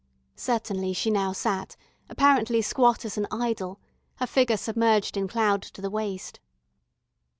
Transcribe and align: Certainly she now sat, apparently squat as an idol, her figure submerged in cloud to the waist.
Certainly 0.35 0.93
she 0.93 1.11
now 1.11 1.31
sat, 1.31 1.75
apparently 2.09 2.63
squat 2.63 3.05
as 3.05 3.19
an 3.19 3.27
idol, 3.29 3.79
her 4.15 4.25
figure 4.25 4.57
submerged 4.57 5.15
in 5.15 5.27
cloud 5.27 5.61
to 5.61 5.79
the 5.79 5.91
waist. 5.91 6.39